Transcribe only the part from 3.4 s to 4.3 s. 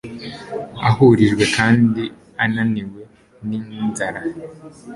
n'inzara